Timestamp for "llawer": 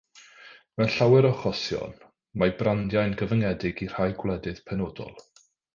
0.93-1.27